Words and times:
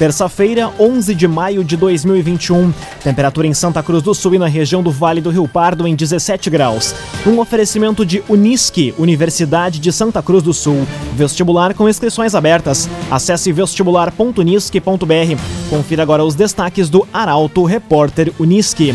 Terça-feira, 0.00 0.72
11 0.80 1.14
de 1.14 1.28
maio 1.28 1.62
de 1.62 1.76
2021. 1.76 2.72
Temperatura 3.04 3.46
em 3.46 3.52
Santa 3.52 3.82
Cruz 3.82 4.02
do 4.02 4.14
Sul 4.14 4.34
e 4.34 4.38
na 4.38 4.46
região 4.46 4.82
do 4.82 4.90
Vale 4.90 5.20
do 5.20 5.28
Rio 5.28 5.46
Pardo 5.46 5.86
em 5.86 5.94
17 5.94 6.48
graus. 6.48 6.94
Um 7.26 7.38
oferecimento 7.38 8.06
de 8.06 8.24
Unisque, 8.26 8.94
Universidade 8.96 9.78
de 9.78 9.92
Santa 9.92 10.22
Cruz 10.22 10.42
do 10.42 10.54
Sul. 10.54 10.86
Vestibular 11.14 11.74
com 11.74 11.86
inscrições 11.86 12.34
abertas. 12.34 12.88
Acesse 13.10 13.52
vestibular.unisque.br. 13.52 15.38
Confira 15.68 16.02
agora 16.02 16.24
os 16.24 16.34
destaques 16.34 16.88
do 16.88 17.06
Arauto 17.12 17.62
Repórter 17.64 18.32
Unisque. 18.38 18.94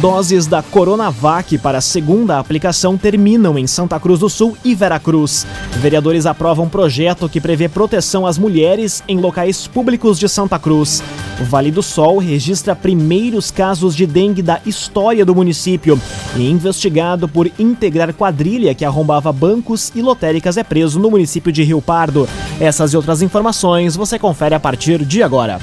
Doses 0.00 0.46
da 0.46 0.62
Coronavac 0.62 1.56
para 1.58 1.80
segunda 1.80 2.38
aplicação 2.38 2.98
terminam 2.98 3.58
em 3.58 3.66
Santa 3.66 3.98
Cruz 3.98 4.20
do 4.20 4.28
Sul 4.28 4.56
e 4.62 4.74
Veracruz. 4.74 5.46
Vereadores 5.76 6.26
aprovam 6.26 6.68
projeto 6.68 7.28
que 7.30 7.40
prevê 7.40 7.66
proteção 7.66 8.26
às 8.26 8.36
mulheres 8.36 9.02
em 9.08 9.18
locais 9.18 9.66
públicos 9.66 10.18
de 10.18 10.28
Santa 10.28 10.58
Cruz. 10.58 11.02
O 11.40 11.44
Vale 11.44 11.70
do 11.70 11.82
Sol 11.82 12.18
registra 12.18 12.76
primeiros 12.76 13.50
casos 13.50 13.96
de 13.96 14.06
dengue 14.06 14.42
da 14.42 14.60
história 14.66 15.24
do 15.24 15.34
município. 15.34 15.98
E 16.36 16.50
investigado 16.50 17.26
por 17.26 17.50
integrar 17.58 18.12
quadrilha 18.12 18.74
que 18.74 18.84
arrombava 18.84 19.32
bancos 19.32 19.90
e 19.94 20.02
lotéricas 20.02 20.58
é 20.58 20.62
preso 20.62 21.00
no 21.00 21.10
município 21.10 21.50
de 21.50 21.62
Rio 21.62 21.80
Pardo. 21.80 22.28
Essas 22.60 22.92
e 22.92 22.96
outras 22.98 23.22
informações 23.22 23.96
você 23.96 24.18
confere 24.18 24.54
a 24.54 24.60
partir 24.60 25.04
de 25.06 25.22
agora. 25.22 25.58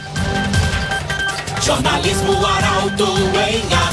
Jornalismo 1.62 2.34
Arauto 2.46 3.06
em 3.50 3.74
ação. 3.74 3.93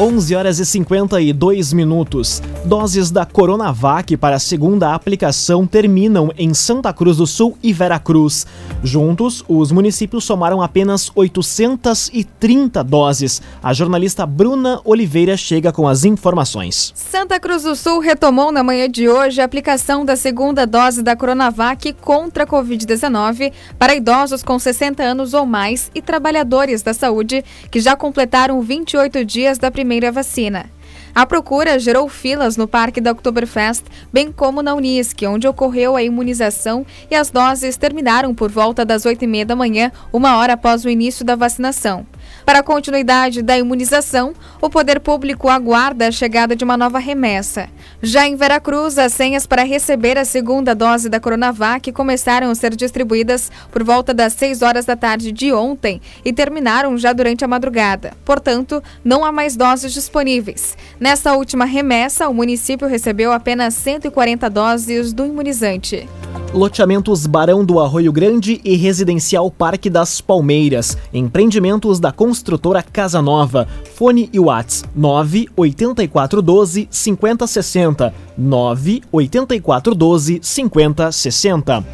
11 0.00 0.36
horas 0.36 0.60
e 0.60 0.64
52 0.64 1.72
minutos. 1.72 2.40
Doses 2.64 3.10
da 3.10 3.26
Coronavac 3.26 4.16
para 4.16 4.36
a 4.36 4.38
segunda 4.38 4.94
aplicação 4.94 5.66
terminam 5.66 6.30
em 6.38 6.54
Santa 6.54 6.92
Cruz 6.92 7.16
do 7.16 7.26
Sul 7.26 7.58
e 7.60 7.72
Veracruz. 7.72 8.46
Juntos, 8.84 9.44
os 9.48 9.72
municípios 9.72 10.22
somaram 10.22 10.62
apenas 10.62 11.10
830 11.16 12.84
doses. 12.84 13.42
A 13.60 13.72
jornalista 13.72 14.24
Bruna 14.24 14.80
Oliveira 14.84 15.36
chega 15.36 15.72
com 15.72 15.88
as 15.88 16.04
informações. 16.04 16.92
Santa 16.94 17.40
Cruz 17.40 17.64
do 17.64 17.74
Sul 17.74 17.98
retomou 17.98 18.52
na 18.52 18.62
manhã 18.62 18.88
de 18.88 19.08
hoje 19.08 19.40
a 19.40 19.44
aplicação 19.44 20.04
da 20.04 20.14
segunda 20.14 20.64
dose 20.64 21.02
da 21.02 21.16
Coronavac 21.16 21.92
contra 21.94 22.44
a 22.44 22.46
Covid-19 22.46 23.52
para 23.76 23.96
idosos 23.96 24.44
com 24.44 24.60
60 24.60 25.02
anos 25.02 25.34
ou 25.34 25.44
mais 25.44 25.90
e 25.92 26.00
trabalhadores 26.00 26.82
da 26.82 26.94
saúde 26.94 27.44
que 27.68 27.80
já 27.80 27.96
completaram 27.96 28.62
28 28.62 29.24
dias 29.24 29.58
da 29.58 29.72
primeira 29.72 29.87
primeira 29.88 30.12
vacina. 30.12 30.66
A 31.14 31.24
procura 31.24 31.78
gerou 31.78 32.06
filas 32.10 32.58
no 32.58 32.68
Parque 32.68 33.00
da 33.00 33.12
Oktoberfest, 33.12 33.84
bem 34.12 34.30
como 34.30 34.60
na 34.60 34.74
Unisc, 34.74 35.22
onde 35.26 35.48
ocorreu 35.48 35.96
a 35.96 36.02
imunização 36.02 36.84
e 37.10 37.14
as 37.14 37.30
doses 37.30 37.78
terminaram 37.78 38.34
por 38.34 38.50
volta 38.50 38.84
das 38.84 39.04
8h30 39.04 39.46
da 39.46 39.56
manhã, 39.56 39.90
uma 40.12 40.36
hora 40.36 40.52
após 40.52 40.84
o 40.84 40.90
início 40.90 41.24
da 41.24 41.34
vacinação. 41.34 42.06
Para 42.48 42.60
a 42.60 42.62
continuidade 42.62 43.42
da 43.42 43.58
imunização, 43.58 44.32
o 44.58 44.70
poder 44.70 45.00
público 45.00 45.50
aguarda 45.50 46.08
a 46.08 46.10
chegada 46.10 46.56
de 46.56 46.64
uma 46.64 46.78
nova 46.78 46.98
remessa. 46.98 47.68
Já 48.02 48.26
em 48.26 48.36
Veracruz, 48.36 48.96
as 48.96 49.12
senhas 49.12 49.46
para 49.46 49.64
receber 49.64 50.16
a 50.16 50.24
segunda 50.24 50.74
dose 50.74 51.10
da 51.10 51.20
Coronavac 51.20 51.92
começaram 51.92 52.50
a 52.50 52.54
ser 52.54 52.74
distribuídas 52.74 53.52
por 53.70 53.84
volta 53.84 54.14
das 54.14 54.32
6 54.32 54.62
horas 54.62 54.86
da 54.86 54.96
tarde 54.96 55.30
de 55.30 55.52
ontem 55.52 56.00
e 56.24 56.32
terminaram 56.32 56.96
já 56.96 57.12
durante 57.12 57.44
a 57.44 57.48
madrugada. 57.48 58.14
Portanto, 58.24 58.82
não 59.04 59.26
há 59.26 59.30
mais 59.30 59.54
doses 59.54 59.92
disponíveis. 59.92 60.74
Nessa 60.98 61.34
última 61.34 61.66
remessa, 61.66 62.30
o 62.30 62.34
município 62.34 62.88
recebeu 62.88 63.30
apenas 63.30 63.74
140 63.74 64.48
doses 64.48 65.12
do 65.12 65.26
imunizante. 65.26 66.08
Loteamentos 66.52 67.26
Barão 67.26 67.62
do 67.62 67.78
Arroio 67.78 68.10
Grande 68.10 68.58
e 68.64 68.74
Residencial 68.74 69.50
Parque 69.50 69.90
das 69.90 70.18
Palmeiras. 70.18 70.96
Empreendimentos 71.12 72.00
da 72.00 72.10
construtora 72.10 72.82
Casa 72.82 73.20
Nova. 73.20 73.68
Fone 73.94 74.30
e 74.32 74.40
Whats 74.40 74.82
98412 74.96 76.88
5060. 76.90 78.14
98412 78.38 80.40
5060. 80.42 81.86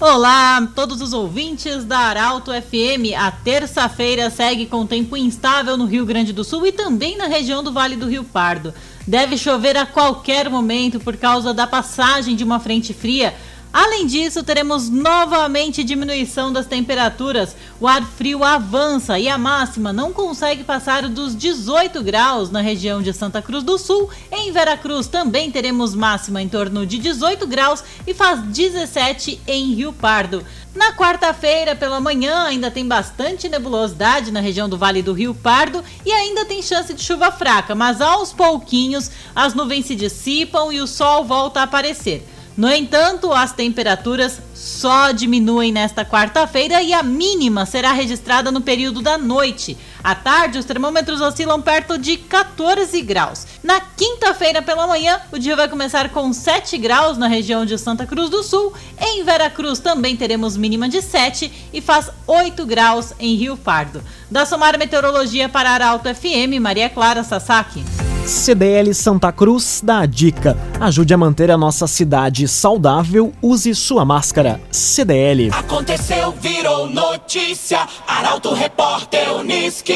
Olá, 0.00 0.66
todos 0.74 1.02
os 1.02 1.12
ouvintes 1.12 1.84
da 1.84 1.98
Arauto 1.98 2.50
FM. 2.52 3.12
A 3.18 3.30
terça-feira 3.30 4.30
segue 4.30 4.64
com 4.64 4.86
tempo 4.86 5.14
instável 5.14 5.76
no 5.76 5.84
Rio 5.84 6.06
Grande 6.06 6.32
do 6.32 6.42
Sul 6.42 6.66
e 6.66 6.72
também 6.72 7.18
na 7.18 7.26
região 7.26 7.62
do 7.62 7.70
Vale 7.70 7.96
do 7.96 8.08
Rio 8.08 8.24
Pardo. 8.24 8.72
Deve 9.06 9.36
chover 9.36 9.76
a 9.76 9.84
qualquer 9.84 10.48
momento 10.48 10.98
por 10.98 11.18
causa 11.18 11.52
da 11.52 11.66
passagem 11.66 12.34
de 12.34 12.42
uma 12.42 12.58
frente 12.58 12.94
fria 12.94 13.34
Além 13.72 14.04
disso, 14.04 14.42
teremos 14.42 14.88
novamente 14.88 15.84
diminuição 15.84 16.52
das 16.52 16.66
temperaturas. 16.66 17.54
O 17.80 17.86
ar 17.86 18.02
frio 18.02 18.42
avança 18.42 19.16
e 19.16 19.28
a 19.28 19.38
máxima 19.38 19.92
não 19.92 20.12
consegue 20.12 20.64
passar 20.64 21.08
dos 21.08 21.36
18 21.36 22.02
graus 22.02 22.50
na 22.50 22.60
região 22.60 23.00
de 23.00 23.12
Santa 23.12 23.40
Cruz 23.40 23.62
do 23.62 23.78
Sul. 23.78 24.10
Em 24.32 24.50
Veracruz 24.50 25.06
também 25.06 25.52
teremos 25.52 25.94
máxima 25.94 26.42
em 26.42 26.48
torno 26.48 26.84
de 26.84 26.98
18 26.98 27.46
graus 27.46 27.84
e 28.04 28.12
faz 28.12 28.42
17 28.42 29.40
em 29.46 29.72
Rio 29.74 29.92
Pardo. 29.92 30.44
Na 30.74 30.92
quarta-feira, 30.92 31.76
pela 31.76 32.00
manhã, 32.00 32.44
ainda 32.44 32.70
tem 32.70 32.86
bastante 32.86 33.48
nebulosidade 33.48 34.32
na 34.32 34.40
região 34.40 34.68
do 34.68 34.78
Vale 34.78 35.02
do 35.02 35.12
Rio 35.12 35.34
Pardo 35.34 35.82
e 36.04 36.12
ainda 36.12 36.44
tem 36.44 36.62
chance 36.62 36.92
de 36.92 37.02
chuva 37.02 37.30
fraca, 37.30 37.74
mas 37.74 38.00
aos 38.00 38.32
pouquinhos 38.32 39.10
as 39.34 39.54
nuvens 39.54 39.86
se 39.86 39.94
dissipam 39.94 40.72
e 40.72 40.80
o 40.80 40.86
sol 40.86 41.24
volta 41.24 41.60
a 41.60 41.64
aparecer. 41.64 42.24
No 42.56 42.70
entanto, 42.70 43.32
as 43.32 43.52
temperaturas 43.52 44.40
só 44.54 45.12
diminuem 45.12 45.72
nesta 45.72 46.04
quarta-feira 46.04 46.82
e 46.82 46.92
a 46.92 47.02
mínima 47.02 47.64
será 47.64 47.92
registrada 47.92 48.50
no 48.50 48.60
período 48.60 49.00
da 49.00 49.16
noite. 49.16 49.78
À 50.02 50.14
tarde, 50.14 50.58
os 50.58 50.64
termômetros 50.64 51.20
oscilam 51.20 51.62
perto 51.62 51.96
de 51.96 52.16
14 52.16 53.00
graus. 53.02 53.46
Na 53.62 53.80
quinta-feira 53.80 54.60
pela 54.60 54.86
manhã, 54.86 55.20
o 55.30 55.38
dia 55.38 55.56
vai 55.56 55.68
começar 55.68 56.08
com 56.10 56.32
7 56.32 56.76
graus 56.76 57.16
na 57.16 57.28
região 57.28 57.64
de 57.64 57.78
Santa 57.78 58.04
Cruz 58.04 58.28
do 58.28 58.42
Sul. 58.42 58.72
Em 59.00 59.22
Veracruz 59.24 59.78
também 59.78 60.16
teremos 60.16 60.56
mínima 60.56 60.88
de 60.88 61.00
7 61.00 61.70
e 61.72 61.80
faz 61.80 62.10
8 62.26 62.66
graus 62.66 63.12
em 63.18 63.36
Rio 63.36 63.56
Pardo. 63.56 64.02
Da 64.30 64.44
Somar 64.44 64.78
Meteorologia 64.78 65.48
para 65.48 65.70
Arauto 65.70 66.12
FM, 66.14 66.60
Maria 66.60 66.88
Clara 66.88 67.22
Sasaki. 67.22 67.99
CDL 68.26 68.94
Santa 68.94 69.32
Cruz 69.32 69.80
dá 69.84 70.00
a 70.00 70.06
dica. 70.06 70.56
Ajude 70.78 71.12
a 71.12 71.16
manter 71.16 71.50
a 71.50 71.56
nossa 71.56 71.86
cidade 71.86 72.46
saudável, 72.46 73.32
use 73.42 73.74
sua 73.74 74.04
máscara. 74.04 74.60
CDL. 74.70 75.50
Aconteceu, 75.52 76.32
virou 76.32 76.88
notícia. 76.88 77.86
Arauto 78.06 78.52
Repórter 78.54 79.34
Uniski. 79.34 79.94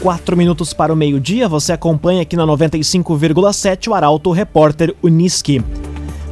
Quatro 0.00 0.36
minutos 0.36 0.72
para 0.72 0.92
o 0.92 0.96
meio-dia, 0.96 1.48
você 1.48 1.72
acompanha 1.72 2.22
aqui 2.22 2.36
na 2.36 2.44
95,7 2.44 3.88
o 3.88 3.94
Arauto 3.94 4.32
Repórter 4.32 4.94
Uniski. 5.00 5.62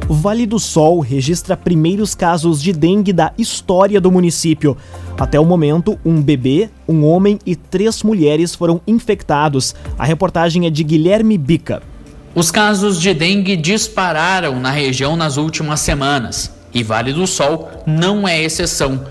Vale 0.07 0.45
do 0.45 0.59
Sol 0.59 0.99
registra 0.99 1.55
primeiros 1.55 2.13
casos 2.13 2.61
de 2.61 2.73
dengue 2.73 3.13
da 3.13 3.31
história 3.37 3.99
do 3.99 4.11
município. 4.11 4.77
Até 5.19 5.39
o 5.39 5.45
momento, 5.45 5.97
um 6.05 6.21
bebê, 6.21 6.69
um 6.87 7.05
homem 7.05 7.39
e 7.45 7.55
três 7.55 8.03
mulheres 8.03 8.53
foram 8.53 8.81
infectados. 8.85 9.75
A 9.97 10.05
reportagem 10.05 10.65
é 10.65 10.69
de 10.69 10.83
Guilherme 10.83 11.37
Bica. 11.37 11.81
Os 12.33 12.51
casos 12.51 12.99
de 12.99 13.13
dengue 13.13 13.55
dispararam 13.55 14.59
na 14.59 14.71
região 14.71 15.15
nas 15.15 15.37
últimas 15.37 15.79
semanas 15.81 16.51
e 16.73 16.83
Vale 16.83 17.13
do 17.13 17.27
Sol 17.27 17.69
não 17.85 18.27
é 18.27 18.41
exceção. 18.41 19.05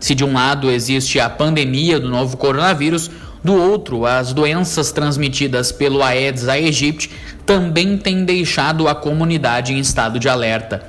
Se 0.00 0.14
de 0.14 0.24
um 0.24 0.34
lado 0.34 0.70
existe 0.70 1.18
a 1.18 1.30
pandemia 1.30 1.98
do 1.98 2.10
novo 2.10 2.36
coronavírus, 2.36 3.10
do 3.44 3.54
outro, 3.54 4.06
as 4.06 4.32
doenças 4.32 4.90
transmitidas 4.90 5.70
pelo 5.70 6.02
Aedes 6.02 6.48
aegypti 6.48 7.10
também 7.44 7.98
têm 7.98 8.24
deixado 8.24 8.88
a 8.88 8.94
comunidade 8.94 9.74
em 9.74 9.78
estado 9.78 10.18
de 10.18 10.30
alerta. 10.30 10.82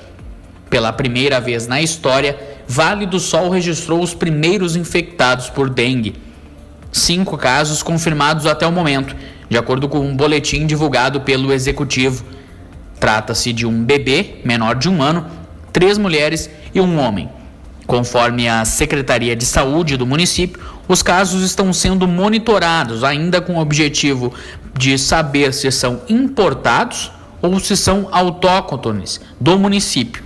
Pela 0.69 0.93
primeira 0.93 1.41
vez 1.41 1.67
na 1.67 1.81
história, 1.81 2.39
Vale 2.65 3.05
do 3.05 3.19
Sol 3.19 3.49
registrou 3.49 4.01
os 4.01 4.13
primeiros 4.13 4.77
infectados 4.77 5.49
por 5.49 5.69
dengue. 5.69 6.15
Cinco 6.93 7.37
casos 7.37 7.83
confirmados 7.83 8.45
até 8.45 8.65
o 8.65 8.71
momento, 8.71 9.13
de 9.49 9.57
acordo 9.57 9.89
com 9.89 9.99
um 9.99 10.15
boletim 10.15 10.65
divulgado 10.65 11.19
pelo 11.21 11.51
executivo. 11.51 12.23
Trata-se 13.01 13.51
de 13.51 13.65
um 13.65 13.83
bebê 13.83 14.37
menor 14.45 14.75
de 14.75 14.87
um 14.87 15.01
ano, 15.03 15.25
três 15.73 15.97
mulheres 15.97 16.49
e 16.73 16.79
um 16.79 16.97
homem. 16.99 17.29
Conforme 17.87 18.47
a 18.47 18.65
Secretaria 18.65 19.35
de 19.35 19.45
Saúde 19.45 19.95
do 19.95 20.07
município, 20.07 20.61
os 20.87 21.03
casos 21.03 21.43
estão 21.43 21.71
sendo 21.71 22.07
monitorados, 22.07 23.03
ainda 23.03 23.39
com 23.41 23.55
o 23.55 23.59
objetivo 23.59 24.33
de 24.77 24.97
saber 24.97 25.53
se 25.53 25.71
são 25.71 26.01
importados 26.09 27.11
ou 27.41 27.59
se 27.59 27.77
são 27.77 28.07
autóctones 28.11 29.21
do 29.39 29.57
município. 29.59 30.23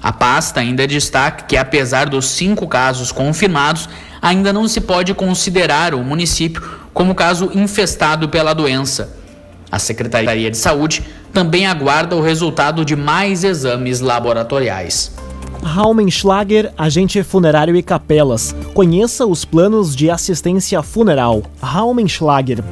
A 0.00 0.12
pasta 0.12 0.60
ainda 0.60 0.86
destaca 0.86 1.44
que, 1.44 1.56
apesar 1.56 2.08
dos 2.08 2.26
cinco 2.26 2.66
casos 2.66 3.12
confirmados, 3.12 3.88
ainda 4.20 4.52
não 4.52 4.66
se 4.68 4.80
pode 4.80 5.14
considerar 5.14 5.94
o 5.94 6.02
município 6.04 6.62
como 6.92 7.14
caso 7.14 7.50
infestado 7.54 8.28
pela 8.28 8.52
doença. 8.52 9.16
A 9.70 9.78
Secretaria 9.78 10.50
de 10.50 10.56
Saúde 10.56 11.04
também 11.32 11.66
aguarda 11.66 12.14
o 12.14 12.20
resultado 12.20 12.84
de 12.84 12.94
mais 12.94 13.42
exames 13.42 14.00
laboratoriais. 14.00 15.12
Raumenschlager, 15.62 16.72
agente 16.76 17.22
funerário 17.22 17.76
e 17.76 17.82
capelas. 17.82 18.54
Conheça 18.74 19.24
os 19.24 19.44
planos 19.44 19.94
de 19.94 20.10
assistência 20.10 20.82
funeral. 20.82 21.42
Raumenschlager. 21.62 22.62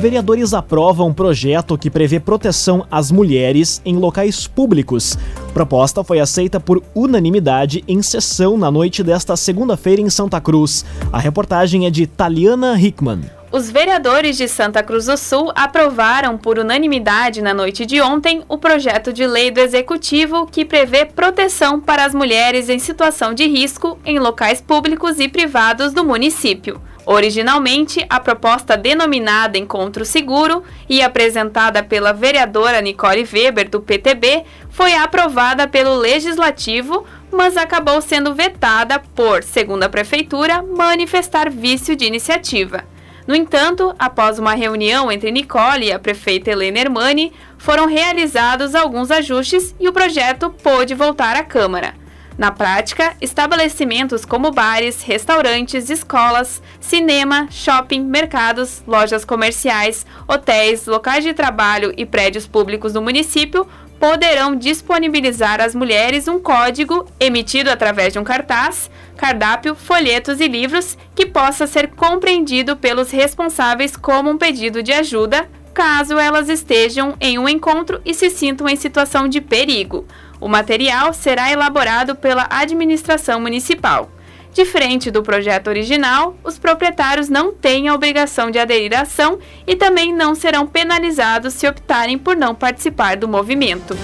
Vereadores 0.00 0.52
aprovam 0.52 1.08
um 1.08 1.14
projeto 1.14 1.78
que 1.78 1.90
prevê 1.90 2.20
proteção 2.20 2.84
às 2.90 3.10
mulheres 3.10 3.80
em 3.86 3.96
locais 3.96 4.46
públicos. 4.46 5.16
Proposta 5.54 6.04
foi 6.04 6.20
aceita 6.20 6.60
por 6.60 6.82
unanimidade 6.94 7.82
em 7.88 8.02
sessão 8.02 8.58
na 8.58 8.70
noite 8.70 9.02
desta 9.02 9.34
segunda-feira 9.34 10.02
em 10.02 10.10
Santa 10.10 10.40
Cruz. 10.40 10.84
A 11.10 11.18
reportagem 11.18 11.86
é 11.86 11.90
de 11.90 12.06
Taliana 12.06 12.78
Hickman. 12.78 13.20
Os 13.54 13.70
vereadores 13.70 14.36
de 14.36 14.48
Santa 14.48 14.82
Cruz 14.82 15.06
do 15.06 15.16
Sul 15.16 15.52
aprovaram 15.54 16.36
por 16.36 16.58
unanimidade 16.58 17.40
na 17.40 17.54
noite 17.54 17.86
de 17.86 18.00
ontem 18.00 18.42
o 18.48 18.58
projeto 18.58 19.12
de 19.12 19.24
lei 19.24 19.48
do 19.48 19.60
Executivo 19.60 20.44
que 20.44 20.64
prevê 20.64 21.04
proteção 21.04 21.80
para 21.80 22.04
as 22.04 22.12
mulheres 22.12 22.68
em 22.68 22.80
situação 22.80 23.32
de 23.32 23.46
risco 23.46 23.96
em 24.04 24.18
locais 24.18 24.60
públicos 24.60 25.20
e 25.20 25.28
privados 25.28 25.92
do 25.92 26.04
município. 26.04 26.82
Originalmente, 27.06 28.04
a 28.10 28.18
proposta 28.18 28.76
denominada 28.76 29.56
Encontro 29.56 30.04
Seguro 30.04 30.64
e 30.88 31.00
apresentada 31.00 31.80
pela 31.80 32.12
vereadora 32.12 32.80
Nicole 32.80 33.22
Weber, 33.22 33.70
do 33.70 33.80
PTB, 33.80 34.42
foi 34.68 34.94
aprovada 34.94 35.68
pelo 35.68 35.94
Legislativo, 35.94 37.06
mas 37.30 37.56
acabou 37.56 38.00
sendo 38.00 38.34
vetada 38.34 38.98
por, 39.14 39.44
segundo 39.44 39.84
a 39.84 39.88
Prefeitura, 39.88 40.60
manifestar 40.60 41.48
vício 41.48 41.94
de 41.94 42.04
iniciativa. 42.04 42.92
No 43.26 43.34
entanto, 43.34 43.94
após 43.98 44.38
uma 44.38 44.54
reunião 44.54 45.10
entre 45.10 45.30
Nicole 45.30 45.86
e 45.86 45.92
a 45.92 45.98
prefeita 45.98 46.50
Helena 46.50 46.80
Hermani, 46.80 47.32
foram 47.56 47.86
realizados 47.86 48.74
alguns 48.74 49.10
ajustes 49.10 49.74
e 49.80 49.88
o 49.88 49.92
projeto 49.92 50.50
pôde 50.50 50.94
voltar 50.94 51.34
à 51.34 51.42
Câmara. 51.42 51.94
Na 52.36 52.50
prática, 52.50 53.14
estabelecimentos 53.20 54.24
como 54.24 54.50
bares, 54.50 55.02
restaurantes, 55.02 55.88
escolas, 55.88 56.60
cinema, 56.80 57.46
shopping, 57.48 58.00
mercados, 58.00 58.82
lojas 58.86 59.24
comerciais, 59.24 60.04
hotéis, 60.26 60.84
locais 60.86 61.22
de 61.22 61.32
trabalho 61.32 61.94
e 61.96 62.04
prédios 62.04 62.46
públicos 62.46 62.92
do 62.92 63.00
município 63.00 63.66
poderão 64.00 64.56
disponibilizar 64.56 65.60
às 65.60 65.74
mulheres 65.74 66.28
um 66.28 66.40
código 66.40 67.06
emitido 67.18 67.70
através 67.70 68.12
de 68.12 68.18
um 68.18 68.24
cartaz, 68.24 68.90
cardápio, 69.16 69.74
folhetos 69.74 70.40
e 70.40 70.48
livros 70.48 70.98
que 71.14 71.26
possa 71.26 71.66
ser 71.66 71.88
compreendido 71.88 72.76
pelos 72.76 73.10
responsáveis 73.10 73.96
como 73.96 74.30
um 74.30 74.38
pedido 74.38 74.82
de 74.82 74.92
ajuda, 74.92 75.48
caso 75.72 76.18
elas 76.18 76.48
estejam 76.48 77.16
em 77.20 77.38
um 77.38 77.48
encontro 77.48 78.00
e 78.04 78.14
se 78.14 78.30
sintam 78.30 78.68
em 78.68 78.76
situação 78.76 79.28
de 79.28 79.40
perigo. 79.40 80.06
O 80.40 80.48
material 80.48 81.12
será 81.12 81.50
elaborado 81.50 82.14
pela 82.14 82.46
administração 82.50 83.40
municipal. 83.40 84.10
Diferente 84.52 85.10
do 85.10 85.22
projeto 85.22 85.66
original, 85.66 86.36
os 86.44 86.58
proprietários 86.58 87.28
não 87.28 87.52
têm 87.52 87.88
a 87.88 87.94
obrigação 87.94 88.52
de 88.52 88.58
aderir 88.58 88.96
à 88.96 89.02
ação 89.02 89.38
e 89.66 89.74
também 89.74 90.14
não 90.14 90.32
serão 90.34 90.64
penalizados 90.64 91.54
se 91.54 91.66
optarem 91.66 92.16
por 92.16 92.36
não 92.36 92.54
participar 92.54 93.16
do 93.16 93.26
movimento. 93.26 93.96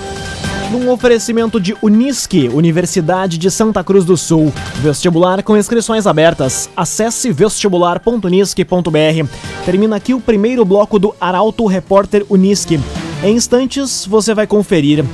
Num 0.70 0.88
oferecimento 0.88 1.58
de 1.58 1.76
Unisque, 1.82 2.48
Universidade 2.48 3.36
de 3.38 3.50
Santa 3.50 3.82
Cruz 3.82 4.04
do 4.04 4.16
Sul. 4.16 4.52
Vestibular 4.76 5.42
com 5.42 5.56
inscrições 5.56 6.06
abertas. 6.06 6.70
Acesse 6.76 7.32
vestibular.unisque.br. 7.32 9.28
Termina 9.64 9.96
aqui 9.96 10.14
o 10.14 10.20
primeiro 10.20 10.64
bloco 10.64 10.96
do 10.96 11.12
Arauto 11.20 11.66
Repórter 11.66 12.24
Unisque. 12.30 12.78
Em 13.24 13.34
instantes, 13.34 14.06
você 14.06 14.32
vai 14.32 14.46
conferir 14.46 15.04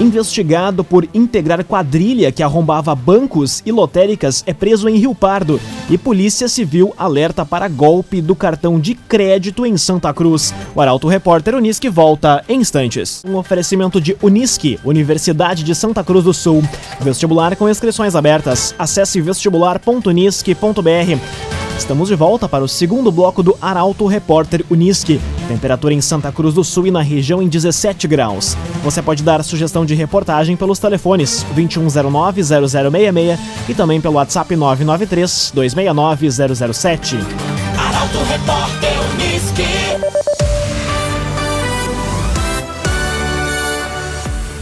investigado 0.00 0.84
por 0.84 1.08
integrar 1.12 1.64
quadrilha 1.64 2.30
que 2.30 2.42
arrombava 2.42 2.94
bancos 2.94 3.62
e 3.66 3.72
lotéricas, 3.72 4.44
é 4.46 4.54
preso 4.54 4.88
em 4.88 4.96
Rio 4.96 5.14
Pardo. 5.14 5.60
E 5.90 5.98
Polícia 5.98 6.48
Civil 6.48 6.94
alerta 6.96 7.44
para 7.44 7.68
golpe 7.68 8.20
do 8.20 8.34
cartão 8.34 8.78
de 8.78 8.94
crédito 8.94 9.66
em 9.66 9.76
Santa 9.76 10.12
Cruz. 10.14 10.54
O 10.74 10.80
Arauto 10.80 11.08
Repórter 11.08 11.54
Unisque 11.54 11.88
volta 11.88 12.44
em 12.48 12.60
instantes. 12.60 13.22
Um 13.26 13.36
oferecimento 13.36 14.00
de 14.00 14.16
Unisque, 14.22 14.78
Universidade 14.84 15.64
de 15.64 15.74
Santa 15.74 16.04
Cruz 16.04 16.24
do 16.24 16.34
Sul. 16.34 16.62
Vestibular 17.00 17.56
com 17.56 17.68
inscrições 17.68 18.14
abertas. 18.14 18.74
Acesse 18.78 19.20
vestibular.unisque.br. 19.20 21.57
Estamos 21.78 22.08
de 22.08 22.16
volta 22.16 22.48
para 22.48 22.64
o 22.64 22.68
segundo 22.68 23.12
bloco 23.12 23.40
do 23.42 23.56
Arauto 23.62 24.06
Repórter 24.06 24.64
Unisque. 24.68 25.20
Temperatura 25.46 25.94
em 25.94 26.00
Santa 26.00 26.32
Cruz 26.32 26.52
do 26.52 26.64
Sul 26.64 26.88
e 26.88 26.90
na 26.90 27.00
região 27.00 27.40
em 27.40 27.48
17 27.48 28.08
graus. 28.08 28.56
Você 28.82 29.00
pode 29.00 29.22
dar 29.22 29.44
sugestão 29.44 29.86
de 29.86 29.94
reportagem 29.94 30.56
pelos 30.56 30.80
telefones 30.80 31.46
2109-0066 31.56 33.38
e 33.68 33.74
também 33.74 34.00
pelo 34.00 34.16
WhatsApp 34.16 34.56
993-269-007. 34.56 37.16
Arauto 37.78 38.18
Repórter 38.24 38.98
Uniski. 39.14 39.87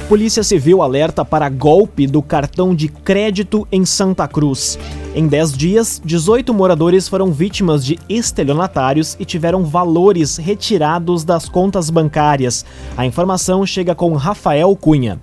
Polícia 0.08 0.44
Civil 0.44 0.82
alerta 0.82 1.24
para 1.24 1.48
golpe 1.48 2.06
do 2.06 2.22
cartão 2.22 2.72
de 2.76 2.86
crédito 2.86 3.66
em 3.72 3.84
Santa 3.84 4.28
Cruz. 4.28 4.78
Em 5.16 5.26
10 5.26 5.52
dias, 5.56 6.00
18 6.04 6.54
moradores 6.54 7.08
foram 7.08 7.32
vítimas 7.32 7.84
de 7.84 7.98
estelionatários 8.08 9.16
e 9.18 9.24
tiveram 9.24 9.64
valores 9.64 10.36
retirados 10.36 11.24
das 11.24 11.48
contas 11.48 11.90
bancárias. 11.90 12.64
A 12.96 13.04
informação 13.04 13.66
chega 13.66 13.96
com 13.96 14.14
Rafael 14.14 14.76
Cunha. 14.76 15.20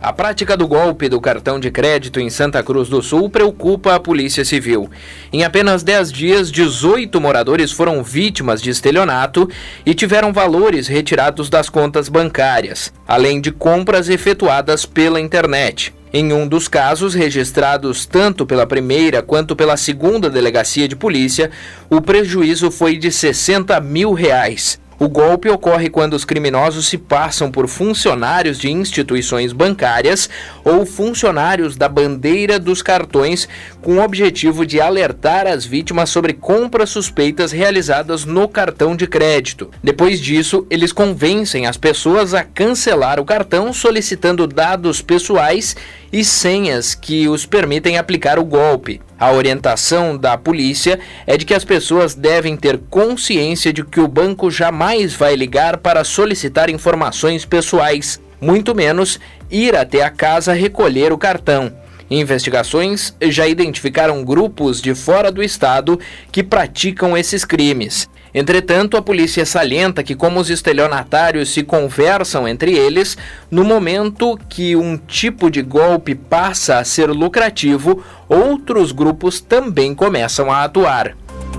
A 0.00 0.12
prática 0.12 0.56
do 0.56 0.68
golpe 0.68 1.08
do 1.08 1.20
cartão 1.20 1.58
de 1.58 1.70
crédito 1.70 2.20
em 2.20 2.28
Santa 2.28 2.62
Cruz 2.62 2.88
do 2.88 3.02
Sul 3.02 3.30
preocupa 3.30 3.94
a 3.94 4.00
Polícia 4.00 4.44
Civil. 4.44 4.90
Em 5.32 5.42
apenas 5.42 5.82
10 5.82 6.12
dias, 6.12 6.52
18 6.52 7.18
moradores 7.18 7.72
foram 7.72 8.02
vítimas 8.02 8.60
de 8.60 8.68
estelionato 8.68 9.48
e 9.86 9.94
tiveram 9.94 10.34
valores 10.34 10.86
retirados 10.86 11.48
das 11.48 11.70
contas 11.70 12.10
bancárias, 12.10 12.92
além 13.08 13.40
de 13.40 13.50
compras 13.50 14.10
efetuadas 14.10 14.84
pela 14.84 15.20
internet. 15.20 15.94
Em 16.12 16.32
um 16.32 16.46
dos 16.46 16.68
casos, 16.68 17.14
registrados 17.14 18.06
tanto 18.06 18.46
pela 18.46 18.66
primeira 18.66 19.22
quanto 19.22 19.56
pela 19.56 19.76
segunda 19.76 20.30
delegacia 20.30 20.86
de 20.86 20.94
polícia, 20.94 21.50
o 21.90 22.00
prejuízo 22.00 22.70
foi 22.70 22.96
de 22.96 23.10
60 23.10 23.80
mil 23.80 24.12
reais. 24.12 24.78
O 24.98 25.10
golpe 25.10 25.50
ocorre 25.50 25.90
quando 25.90 26.14
os 26.14 26.24
criminosos 26.24 26.88
se 26.88 26.96
passam 26.96 27.50
por 27.50 27.68
funcionários 27.68 28.58
de 28.58 28.70
instituições 28.70 29.52
bancárias 29.52 30.30
ou 30.64 30.86
funcionários 30.86 31.76
da 31.76 31.86
bandeira 31.86 32.58
dos 32.58 32.80
cartões, 32.80 33.46
com 33.82 33.98
o 33.98 34.02
objetivo 34.02 34.64
de 34.64 34.80
alertar 34.80 35.46
as 35.46 35.66
vítimas 35.66 36.08
sobre 36.08 36.32
compras 36.32 36.88
suspeitas 36.88 37.52
realizadas 37.52 38.24
no 38.24 38.48
cartão 38.48 38.96
de 38.96 39.06
crédito. 39.06 39.70
Depois 39.82 40.18
disso, 40.18 40.66
eles 40.70 40.92
convencem 40.92 41.66
as 41.66 41.76
pessoas 41.76 42.32
a 42.32 42.42
cancelar 42.42 43.20
o 43.20 43.24
cartão 43.24 43.74
solicitando 43.74 44.46
dados 44.46 45.02
pessoais 45.02 45.76
e 46.16 46.24
senhas 46.24 46.94
que 46.94 47.28
os 47.28 47.44
permitem 47.44 47.98
aplicar 47.98 48.38
o 48.38 48.44
golpe. 48.44 49.02
A 49.20 49.32
orientação 49.32 50.16
da 50.16 50.38
polícia 50.38 50.98
é 51.26 51.36
de 51.36 51.44
que 51.44 51.52
as 51.52 51.62
pessoas 51.62 52.14
devem 52.14 52.56
ter 52.56 52.78
consciência 52.88 53.70
de 53.70 53.84
que 53.84 54.00
o 54.00 54.08
banco 54.08 54.50
jamais 54.50 55.12
vai 55.12 55.36
ligar 55.36 55.76
para 55.76 56.04
solicitar 56.04 56.70
informações 56.70 57.44
pessoais, 57.44 58.18
muito 58.40 58.74
menos 58.74 59.20
ir 59.50 59.76
até 59.76 60.02
a 60.02 60.08
casa 60.08 60.54
recolher 60.54 61.12
o 61.12 61.18
cartão. 61.18 61.70
Investigações 62.10 63.14
já 63.20 63.46
identificaram 63.46 64.24
grupos 64.24 64.80
de 64.80 64.94
fora 64.94 65.30
do 65.30 65.42
estado 65.42 66.00
que 66.32 66.42
praticam 66.42 67.14
esses 67.14 67.44
crimes. 67.44 68.08
Entretanto, 68.36 68.96
a 68.98 69.02
polícia 69.02 69.46
salienta 69.46 70.02
que, 70.02 70.14
como 70.14 70.38
os 70.38 70.50
estelionatários 70.50 71.48
se 71.48 71.62
conversam 71.62 72.46
entre 72.46 72.76
eles, 72.76 73.16
no 73.50 73.64
momento 73.64 74.38
que 74.46 74.76
um 74.76 74.98
tipo 74.98 75.50
de 75.50 75.62
golpe 75.62 76.14
passa 76.14 76.78
a 76.78 76.84
ser 76.84 77.08
lucrativo, 77.08 78.02
outros 78.28 78.92
grupos 78.92 79.40
também 79.40 79.94
começam 79.94 80.52
a 80.52 80.64
atuar. 80.64 81.16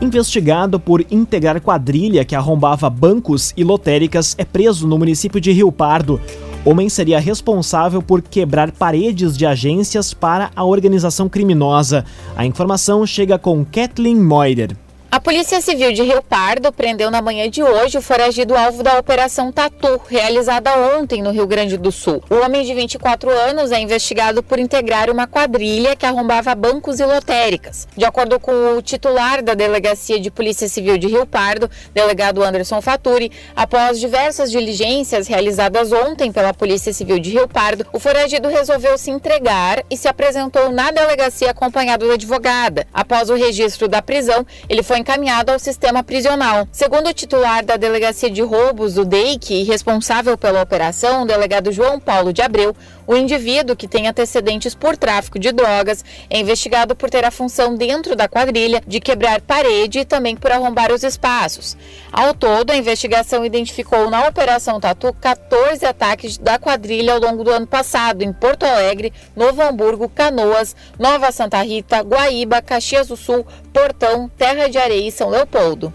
investigado 0.01 0.79
por 0.79 1.05
integrar 1.11 1.61
quadrilha 1.61 2.25
que 2.25 2.35
arrombava 2.35 2.89
bancos 2.91 3.53
e 3.57 3.65
lotéricas, 3.65 4.35
é 4.39 4.45
preso 4.45 4.87
no 4.87 4.99
município 4.99 5.41
de 5.41 5.53
Rio 5.53 5.73
Pardo. 5.73 6.21
Homem 6.65 6.89
seria 6.89 7.21
responsável 7.21 8.03
por 8.03 8.21
quebrar 8.21 8.73
paredes 8.73 9.37
de 9.37 9.47
agências 9.47 10.13
para 10.13 10.51
a 10.55 10.65
organização 10.65 11.29
criminosa. 11.29 12.05
A 12.37 12.45
informação 12.45 13.07
chega 13.07 13.39
com 13.39 13.65
Kathleen 13.65 14.17
Moider. 14.17 14.77
A 15.17 15.21
Polícia 15.27 15.63
Civil 15.63 15.93
de 15.93 16.03
Rio 16.03 16.23
Pardo 16.23 16.71
prendeu 16.71 17.11
na 17.11 17.23
manhã 17.23 17.49
de 17.49 17.63
hoje 17.63 17.97
o 17.97 18.03
foragido 18.03 18.55
alvo 18.55 18.83
da 18.83 18.99
Operação 18.99 19.51
Tatu, 19.51 19.99
realizada 20.11 20.71
ontem 20.95 21.23
no 21.23 21.31
Rio 21.31 21.47
Grande 21.47 21.79
do 21.79 21.91
Sul. 21.91 22.23
O 22.29 22.35
homem 22.45 22.63
de 22.63 22.75
24 22.75 23.31
anos 23.31 23.73
é 23.73 23.81
investigado 23.81 24.43
por 24.43 24.59
integrar 24.59 25.09
uma 25.09 25.27
quadrilha 25.27 25.97
que 25.97 26.05
arrombava 26.05 26.55
bancos 26.55 27.01
e 27.01 27.07
lotéricas. 27.07 27.89
De 27.97 28.05
acordo 28.05 28.39
com 28.39 28.77
o 28.77 28.83
titular 28.83 29.43
da 29.43 29.55
Delegacia 29.55 30.21
de 30.21 30.31
Polícia 30.31 30.69
Civil 30.69 30.99
de 30.99 31.07
Rio 31.07 31.25
Pardo, 31.25 31.71
delegado 31.95 32.45
Anderson 32.45 32.83
Faturi, 32.83 33.33
após 33.57 33.99
diversas 33.99 34.51
diligências 34.51 35.27
realizadas 35.27 35.93
ontem 35.93 36.31
pela 36.31 36.53
Polícia 36.53 36.93
Civil 36.93 37.19
de 37.19 37.31
Rio 37.31 37.49
Pardo, 37.49 37.87
o 37.91 37.99
foragido 37.99 38.51
resolveu 38.51 38.99
se 38.99 39.11
entregar 39.11 39.83
e 39.91 39.97
se 39.97 40.09
apresentou 40.09 40.71
na 40.71 40.91
delegacia 40.91 41.53
acompanhado 41.53 42.07
da 42.07 42.13
advogada. 42.13 42.87
Após 42.93 43.31
o 43.31 43.35
registro 43.35 43.89
da 43.89 44.03
prisão, 44.03 44.47
ele 44.69 44.83
foi 44.83 45.06
encaminhado 45.07 45.53
ao 45.53 45.59
sistema 45.61 46.03
prisional. 46.03 46.67
Segundo 46.73 47.09
o 47.09 47.15
titular 47.15 47.65
da 47.65 47.77
Delegacia 47.77 48.29
de 48.29 48.43
Roubos 48.43 48.95
do 48.95 49.05
DEIC 49.05 49.55
e 49.55 49.63
responsável 49.63 50.37
pela 50.37 50.61
operação, 50.61 51.23
o 51.23 51.27
delegado 51.27 51.71
João 51.71 52.01
Paulo 52.01 52.33
de 52.33 52.43
Abreu, 52.43 52.75
o 53.07 53.17
indivíduo 53.17 53.77
que 53.77 53.87
tem 53.89 54.09
antecedentes 54.09 54.75
por 54.75 54.97
tráfico 54.97 55.39
de 55.39 55.53
drogas 55.53 56.05
é 56.29 56.41
investigado 56.41 56.95
por 56.97 57.09
ter 57.09 57.25
a 57.25 57.31
função 57.31 57.75
dentro 57.75 58.17
da 58.17 58.29
quadrilha 58.29 58.83
de 58.87 59.01
quebrar 59.01 59.41
parede 59.41 60.01
e 60.01 60.05
também 60.05 60.37
por 60.37 60.51
arrombar 60.51 60.93
os 60.93 61.03
espaços. 61.03 61.77
Ao 62.13 62.35
todo, 62.35 62.71
a 62.71 62.77
investigação 62.77 63.45
identificou 63.45 64.11
na 64.11 64.27
Operação 64.27 64.81
Tatu 64.81 65.15
14 65.21 65.85
ataques 65.85 66.39
da 66.39 66.59
quadrilha 66.59 67.13
ao 67.15 67.21
longo 67.21 67.45
do 67.45 67.51
ano 67.51 67.67
passado 67.67 68.23
em 68.23 68.33
Porto 68.33 68.65
Alegre, 68.65 69.13
Novo 69.35 69.63
Hamburgo, 69.63 70.09
Canoas, 70.09 70.75
Nova 70.99 71.31
Santa 71.31 71.63
Rita, 71.63 72.01
Guaíba, 72.03 72.61
Caxias 72.63 73.09
do 73.09 73.17
Sul, 73.17 73.47
Portão, 73.73 74.31
Terra 74.37 74.69
de 74.69 74.79
Areia 74.79 75.09
e 75.09 75.13
São 75.13 75.29
Leopoldo. 75.29 75.93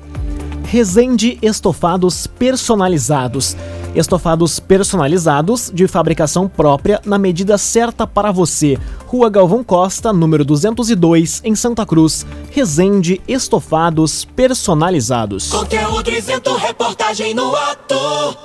Resende 0.63 1.37
Estofados 1.41 2.27
Personalizados. 2.27 3.57
Estofados 3.93 4.57
personalizados 4.57 5.69
de 5.73 5.85
fabricação 5.85 6.47
própria 6.47 7.01
na 7.05 7.17
medida 7.17 7.57
certa 7.57 8.07
para 8.07 8.31
você. 8.31 8.77
Rua 9.05 9.29
Galvão 9.29 9.63
Costa, 9.65 10.13
número 10.13 10.45
202, 10.45 11.41
em 11.43 11.55
Santa 11.55 11.85
Cruz. 11.85 12.25
Resende 12.49 13.21
Estofados 13.27 14.23
Personalizados. 14.23 15.49
Conteúdo 15.49 16.09
isento, 16.09 16.55
reportagem 16.55 17.33
no 17.33 17.53
ato. 17.53 17.95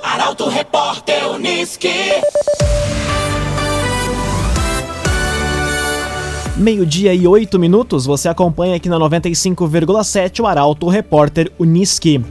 Arauto 0.02 0.48
Repórter 0.48 1.30
Uniski. 1.30 1.88
Meio-dia 6.56 7.14
e 7.14 7.28
oito 7.28 7.58
minutos, 7.58 8.06
você 8.06 8.28
acompanha 8.28 8.74
aqui 8.76 8.88
na 8.88 8.96
95,7 8.96 10.40
o 10.40 10.46
Arauto 10.46 10.88
Repórter 10.88 11.52
Uniski. 11.58 12.24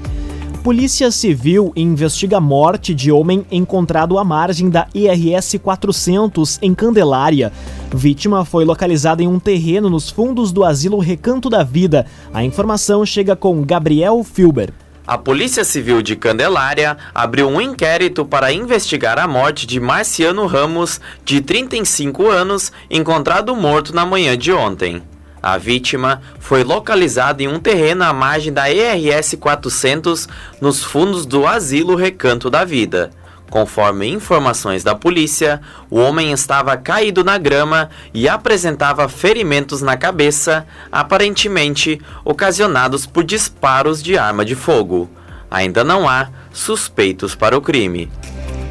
Polícia 0.65 1.11
Civil 1.11 1.71
investiga 1.75 2.37
a 2.37 2.41
morte 2.41 2.91
de 2.95 3.11
homem 3.11 3.45
encontrado 3.51 4.17
à 4.17 4.23
margem 4.23 4.67
da 4.67 4.87
IRS 4.95 5.59
400 5.59 6.57
em 6.59 6.73
Candelária. 6.73 7.53
Vítima 7.93 8.43
foi 8.43 8.65
localizada 8.65 9.21
em 9.21 9.27
um 9.27 9.39
terreno 9.39 9.91
nos 9.91 10.09
fundos 10.09 10.51
do 10.51 10.63
asilo 10.63 10.97
Recanto 10.97 11.51
da 11.51 11.61
Vida. 11.61 12.07
A 12.33 12.43
informação 12.43 13.05
chega 13.05 13.35
com 13.35 13.61
Gabriel 13.61 14.23
Filber. 14.23 14.73
A 15.05 15.19
Polícia 15.19 15.63
Civil 15.63 16.01
de 16.01 16.15
Candelária 16.15 16.97
abriu 17.13 17.47
um 17.47 17.61
inquérito 17.61 18.25
para 18.25 18.51
investigar 18.51 19.19
a 19.19 19.27
morte 19.27 19.67
de 19.67 19.79
Marciano 19.79 20.47
Ramos, 20.47 20.99
de 21.23 21.41
35 21.41 22.27
anos, 22.27 22.71
encontrado 22.89 23.55
morto 23.55 23.93
na 23.93 24.03
manhã 24.03 24.35
de 24.35 24.51
ontem. 24.51 25.03
A 25.45 25.59
vítima 25.59 26.23
foi 26.39 26.63
localizada 26.63 27.43
em 27.43 27.47
um 27.47 27.59
terreno 27.59 28.03
à 28.03 28.11
margem 28.11 28.51
da 28.51 28.67
ERS 28.67 29.35
400, 29.39 30.27
nos 30.59 30.83
fundos 30.83 31.23
do 31.23 31.45
Asilo 31.45 31.93
Recanto 31.93 32.49
da 32.49 32.65
Vida. 32.65 33.11
Conforme 33.51 34.07
informações 34.07 34.83
da 34.83 34.95
polícia, 34.95 35.61
o 35.87 35.99
homem 35.99 36.31
estava 36.31 36.75
caído 36.75 37.23
na 37.23 37.37
grama 37.37 37.91
e 38.11 38.27
apresentava 38.27 39.07
ferimentos 39.07 39.83
na 39.83 39.95
cabeça, 39.95 40.65
aparentemente 40.91 42.01
ocasionados 42.23 43.05
por 43.05 43.23
disparos 43.23 44.01
de 44.01 44.17
arma 44.17 44.43
de 44.43 44.55
fogo. 44.55 45.07
Ainda 45.51 45.83
não 45.83 46.09
há 46.09 46.27
suspeitos 46.51 47.35
para 47.35 47.55
o 47.55 47.61
crime. 47.61 48.11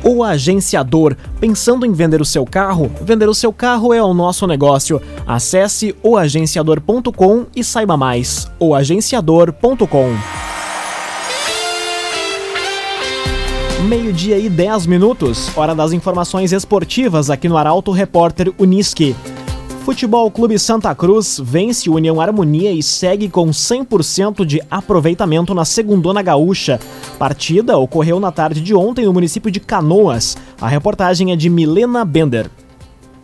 O 0.05 0.23
agenciador. 0.23 1.17
Pensando 1.41 1.87
em 1.87 1.93
vender 1.93 2.21
o 2.21 2.25
seu 2.25 2.45
carro? 2.45 2.91
Vender 3.01 3.29
o 3.29 3.35
seu 3.35 3.53
carro 3.53 3.95
é 3.95 4.03
o 4.03 4.13
nosso 4.13 4.47
negócio. 4.47 5.01
Acesse 5.27 5.97
oagenciador.com 6.03 7.47
e 7.57 7.65
saiba 7.65 7.97
mais. 7.97 8.47
oagenciador.com 8.59 10.15
Meio-dia 13.89 14.39
e 14.39 14.49
10 14.49 14.87
minutos, 14.87 15.51
hora 15.57 15.75
das 15.75 15.93
informações 15.93 16.53
esportivas 16.53 17.29
aqui 17.29 17.49
no 17.49 17.57
Arauto 17.57 17.91
Repórter 17.91 18.53
Uniski. 18.59 19.15
Futebol 19.85 20.31
Clube 20.31 20.59
Santa 20.59 20.95
Cruz 20.95 21.39
vence 21.39 21.91
União 21.91 22.19
Harmonia 22.19 22.73
e 22.73 22.83
segue 22.83 23.29
com 23.29 23.51
100% 23.51 24.43
de 24.47 24.63
aproveitamento 24.71 25.53
na 25.55 25.67
Segundona 25.67 26.23
Gaúcha. 26.23 26.81
Partida 27.19 27.77
ocorreu 27.77 28.19
na 28.19 28.33
tarde 28.33 28.63
de 28.63 28.75
ontem 28.75 29.05
no 29.05 29.13
município 29.13 29.51
de 29.51 29.61
Canoas. 29.61 30.39
A 30.59 30.69
reportagem 30.69 31.33
é 31.33 31.37
de 31.37 31.51
Milena 31.51 32.03
Bender. 32.03 32.51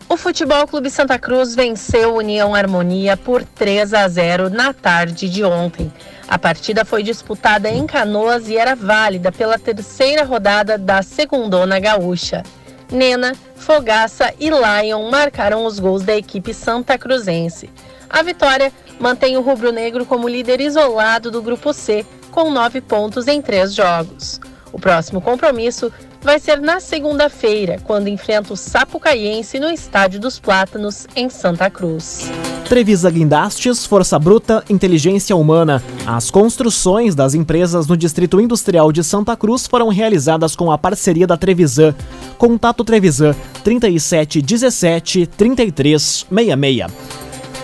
O 0.06 0.18
Futebol 0.18 0.66
Clube 0.66 0.90
Santa 0.90 1.18
Cruz 1.18 1.54
venceu 1.54 2.16
União 2.16 2.54
Harmonia 2.54 3.16
por 3.16 3.42
3 3.42 3.94
a 3.94 4.06
0 4.06 4.50
na 4.50 4.74
tarde 4.74 5.30
de 5.30 5.42
ontem. 5.42 5.90
A 6.28 6.38
partida 6.38 6.84
foi 6.84 7.02
disputada 7.02 7.70
em 7.70 7.86
Canoas 7.86 8.50
e 8.50 8.58
era 8.58 8.76
válida 8.76 9.32
pela 9.32 9.58
terceira 9.58 10.24
rodada 10.24 10.76
da 10.76 11.00
Segundona 11.00 11.80
Gaúcha. 11.80 12.42
Nena, 12.90 13.34
Fogaça 13.56 14.32
e 14.38 14.50
Lion 14.50 15.10
marcaram 15.10 15.64
os 15.64 15.78
gols 15.78 16.02
da 16.02 16.16
equipe 16.16 16.52
santa 16.52 16.98
cruzense. 16.98 17.70
A 18.08 18.22
vitória 18.22 18.72
mantém 18.98 19.36
o 19.36 19.40
rubro-negro 19.40 20.04
como 20.04 20.28
líder 20.28 20.60
isolado 20.60 21.30
do 21.30 21.40
Grupo 21.40 21.72
C, 21.72 22.04
com 22.30 22.50
nove 22.50 22.80
pontos 22.80 23.28
em 23.28 23.40
três 23.40 23.74
jogos. 23.74 24.40
O 24.72 24.78
próximo 24.78 25.20
compromisso 25.20 25.92
vai 26.20 26.38
ser 26.38 26.60
na 26.60 26.80
segunda-feira, 26.80 27.78
quando 27.84 28.08
enfrenta 28.08 28.52
o 28.52 28.56
Sapucaiense 28.56 29.58
no 29.58 29.70
Estádio 29.70 30.20
dos 30.20 30.38
Plátanos, 30.38 31.06
em 31.16 31.28
Santa 31.28 31.70
Cruz. 31.70 32.30
Trevisa 32.70 33.10
Guindastes, 33.10 33.84
Força 33.84 34.16
Bruta, 34.16 34.64
Inteligência 34.70 35.34
Humana. 35.34 35.82
As 36.06 36.30
construções 36.30 37.16
das 37.16 37.34
empresas 37.34 37.88
no 37.88 37.96
Distrito 37.96 38.40
Industrial 38.40 38.92
de 38.92 39.02
Santa 39.02 39.36
Cruz 39.36 39.66
foram 39.66 39.88
realizadas 39.88 40.54
com 40.54 40.70
a 40.70 40.78
parceria 40.78 41.26
da 41.26 41.36
Trevisan. 41.36 41.92
Contato 42.38 42.84
Trevisan 42.84 43.34
3717 43.64 45.26
3366. 45.26 46.94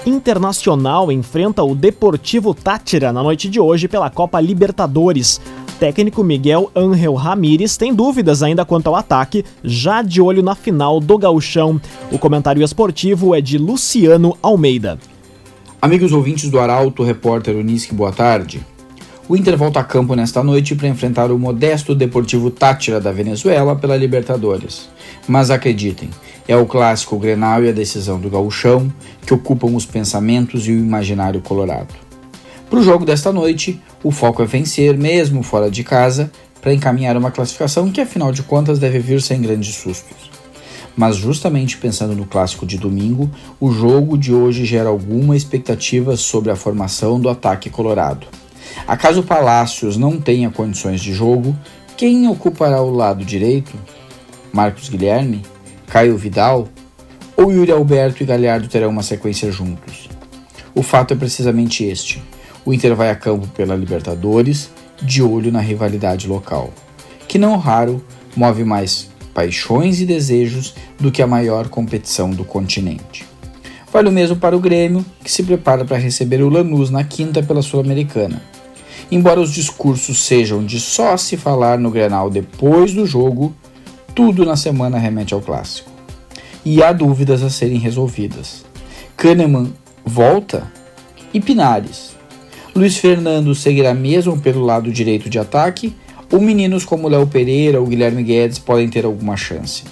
Internacional 0.04 1.12
enfrenta 1.12 1.62
o 1.62 1.72
Deportivo 1.76 2.52
Tátira 2.52 3.12
na 3.12 3.22
noite 3.22 3.48
de 3.48 3.60
hoje 3.60 3.86
pela 3.86 4.10
Copa 4.10 4.40
Libertadores 4.40 5.40
técnico 5.78 6.24
Miguel 6.24 6.70
Ángel 6.74 7.14
Ramírez 7.14 7.76
tem 7.76 7.94
dúvidas 7.94 8.42
ainda 8.42 8.64
quanto 8.64 8.88
ao 8.88 8.96
ataque, 8.96 9.44
já 9.62 10.02
de 10.02 10.20
olho 10.20 10.42
na 10.42 10.54
final 10.54 10.98
do 11.00 11.18
Gauchão. 11.18 11.80
O 12.10 12.18
comentário 12.18 12.62
esportivo 12.62 13.34
é 13.34 13.40
de 13.40 13.58
Luciano 13.58 14.36
Almeida. 14.42 14.98
Amigos 15.80 16.12
ouvintes 16.12 16.50
do 16.50 16.58
Arauto, 16.58 17.02
repórter 17.02 17.54
Unisque, 17.54 17.94
boa 17.94 18.10
tarde. 18.10 18.60
O 19.28 19.36
Inter 19.36 19.56
volta 19.56 19.80
a 19.80 19.84
campo 19.84 20.14
nesta 20.14 20.42
noite 20.42 20.74
para 20.74 20.88
enfrentar 20.88 21.30
o 21.30 21.38
modesto 21.38 21.94
Deportivo 21.94 22.50
Tátira 22.50 23.00
da 23.00 23.12
Venezuela 23.12 23.74
pela 23.74 23.96
Libertadores. 23.96 24.88
Mas 25.28 25.50
acreditem, 25.50 26.10
é 26.46 26.56
o 26.56 26.64
clássico 26.64 27.18
Grenal 27.18 27.64
e 27.64 27.68
a 27.68 27.72
decisão 27.72 28.20
do 28.20 28.30
gauchão 28.30 28.90
que 29.26 29.34
ocupam 29.34 29.74
os 29.74 29.84
pensamentos 29.84 30.66
e 30.66 30.70
o 30.70 30.78
imaginário 30.78 31.40
colorado. 31.40 32.05
Para 32.68 32.80
o 32.80 32.82
jogo 32.82 33.04
desta 33.04 33.32
noite, 33.32 33.80
o 34.02 34.10
foco 34.10 34.42
é 34.42 34.44
vencer, 34.44 34.98
mesmo 34.98 35.44
fora 35.44 35.70
de 35.70 35.84
casa, 35.84 36.30
para 36.60 36.74
encaminhar 36.74 37.16
uma 37.16 37.30
classificação 37.30 37.92
que, 37.92 38.00
afinal 38.00 38.32
de 38.32 38.42
contas, 38.42 38.80
deve 38.80 38.98
vir 38.98 39.22
sem 39.22 39.40
grandes 39.40 39.76
sustos. 39.76 40.30
Mas, 40.96 41.14
justamente 41.14 41.78
pensando 41.78 42.16
no 42.16 42.26
clássico 42.26 42.66
de 42.66 42.76
domingo, 42.76 43.30
o 43.60 43.70
jogo 43.70 44.18
de 44.18 44.34
hoje 44.34 44.64
gera 44.64 44.88
alguma 44.88 45.36
expectativa 45.36 46.16
sobre 46.16 46.50
a 46.50 46.56
formação 46.56 47.20
do 47.20 47.28
ataque 47.28 47.70
colorado. 47.70 48.26
Acaso 48.84 49.22
Palácios 49.22 49.96
não 49.96 50.20
tenha 50.20 50.50
condições 50.50 51.00
de 51.00 51.14
jogo, 51.14 51.56
quem 51.96 52.26
ocupará 52.26 52.82
o 52.82 52.90
lado 52.90 53.24
direito? 53.24 53.74
Marcos 54.52 54.88
Guilherme? 54.88 55.42
Caio 55.86 56.16
Vidal? 56.16 56.66
Ou 57.36 57.52
Yuri 57.52 57.70
Alberto 57.70 58.24
e 58.24 58.26
Galhardo 58.26 58.66
terão 58.66 58.88
uma 58.88 59.04
sequência 59.04 59.52
juntos? 59.52 60.08
O 60.74 60.82
fato 60.82 61.14
é 61.14 61.16
precisamente 61.16 61.84
este 61.84 62.22
o 62.66 62.74
Inter 62.74 62.96
vai 62.96 63.10
a 63.10 63.14
campo 63.14 63.46
pela 63.46 63.76
Libertadores, 63.76 64.70
de 65.00 65.22
olho 65.22 65.52
na 65.52 65.60
rivalidade 65.60 66.26
local, 66.26 66.72
que 67.28 67.38
não 67.38 67.56
raro 67.56 68.04
move 68.34 68.64
mais 68.64 69.08
paixões 69.32 70.00
e 70.00 70.04
desejos 70.04 70.74
do 70.98 71.12
que 71.12 71.22
a 71.22 71.26
maior 71.26 71.68
competição 71.68 72.30
do 72.30 72.44
continente. 72.44 73.24
Vale 73.92 74.08
o 74.08 74.12
mesmo 74.12 74.36
para 74.36 74.56
o 74.56 74.60
Grêmio, 74.60 75.06
que 75.22 75.30
se 75.30 75.44
prepara 75.44 75.84
para 75.84 75.96
receber 75.96 76.42
o 76.42 76.48
Lanús 76.48 76.90
na 76.90 77.04
quinta 77.04 77.40
pela 77.40 77.62
Sul-Americana. 77.62 78.42
Embora 79.12 79.40
os 79.40 79.52
discursos 79.52 80.24
sejam 80.24 80.64
de 80.64 80.80
só 80.80 81.16
se 81.16 81.36
falar 81.36 81.78
no 81.78 81.90
Grenal 81.90 82.28
depois 82.28 82.92
do 82.92 83.06
jogo, 83.06 83.54
tudo 84.12 84.44
na 84.44 84.56
semana 84.56 84.98
remete 84.98 85.34
ao 85.34 85.40
clássico. 85.40 85.90
E 86.64 86.82
há 86.82 86.92
dúvidas 86.92 87.44
a 87.44 87.50
serem 87.50 87.78
resolvidas. 87.78 88.64
Kahneman 89.16 89.72
volta? 90.04 90.66
E 91.32 91.40
Pinares? 91.40 92.15
Luiz 92.76 92.98
Fernando 92.98 93.54
seguirá 93.54 93.94
mesmo 93.94 94.38
pelo 94.38 94.62
lado 94.62 94.92
direito 94.92 95.30
de 95.30 95.38
ataque, 95.38 95.96
ou 96.30 96.42
meninos 96.42 96.84
como 96.84 97.08
Léo 97.08 97.26
Pereira 97.26 97.80
ou 97.80 97.86
Guilherme 97.86 98.22
Guedes 98.22 98.58
podem 98.58 98.86
ter 98.86 99.06
alguma 99.06 99.34
chance. 99.34 99.84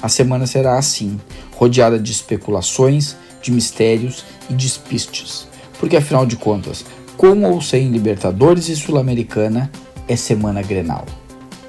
A 0.00 0.08
semana 0.08 0.46
será 0.46 0.78
assim, 0.78 1.18
rodeada 1.56 1.98
de 1.98 2.12
especulações, 2.12 3.16
de 3.42 3.50
mistérios 3.50 4.24
e 4.48 4.52
despistes, 4.52 5.48
porque 5.80 5.96
afinal 5.96 6.24
de 6.24 6.36
contas, 6.36 6.84
com 7.16 7.42
ou 7.42 7.60
sem 7.60 7.88
Libertadores 7.88 8.68
e 8.68 8.76
Sul-Americana, 8.76 9.68
é 10.06 10.14
semana 10.14 10.62
Grenal. 10.62 11.04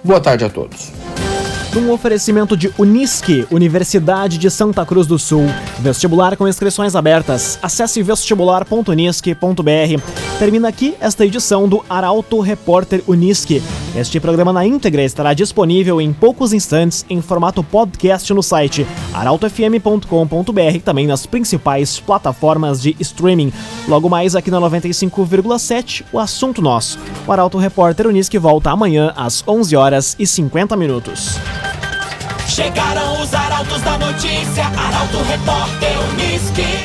Boa 0.04 0.20
tarde 0.20 0.46
a 0.46 0.50
todos 0.50 0.92
num 1.74 1.92
oferecimento 1.92 2.58
de 2.58 2.72
Unisque, 2.78 3.46
Universidade 3.52 4.38
de 4.38 4.50
Santa 4.50 4.86
Cruz 4.86 5.06
do 5.06 5.20
Sul. 5.20 5.46
Vestibular 5.80 6.36
com 6.36 6.48
inscrições 6.48 6.96
abertas. 6.96 7.60
Acesse 7.62 8.02
vestibular.unisque.br. 8.02 10.02
Termina 10.40 10.68
aqui 10.68 10.96
esta 11.00 11.26
edição 11.26 11.68
do 11.68 11.84
Arauto 11.90 12.40
Repórter 12.40 13.04
Unisque. 13.08 13.62
Este 13.96 14.20
programa 14.20 14.54
na 14.54 14.66
íntegra 14.66 15.04
estará 15.04 15.34
disponível 15.34 16.00
em 16.00 16.14
poucos 16.14 16.54
instantes 16.54 17.06
em 17.10 17.22
formato 17.22 17.64
podcast 17.64 18.32
no 18.34 18.44
site 18.44 18.86
arautofm.com.br 19.14 20.76
e 20.76 20.80
também 20.80 21.08
nas 21.08 21.26
principais 21.26 22.00
plataformas 22.00 22.82
de 22.82 22.96
streaming. 23.00 23.52
Logo 23.88 24.08
mais 24.08 24.36
aqui 24.36 24.52
na 24.52 24.60
95,7, 24.60 26.04
o 26.14 26.20
assunto 26.20 26.62
nosso. 26.62 27.00
O 27.28 27.32
Arauto 27.32 27.58
Repórter 27.58 28.08
Unisque 28.08 28.38
volta 28.38 28.70
amanhã 28.70 29.12
às 29.16 29.44
11 29.48 29.76
horas 29.76 30.16
e 30.20 30.28
50 30.28 30.78
minutos. 30.78 31.40
Chegaram 32.48 33.22
os 33.22 33.34
arautos 33.34 33.82
da 33.82 33.98
notícia, 33.98 34.66
Arauto 34.66 35.18
Repórter 35.24 35.98
Unisque. 36.14 36.80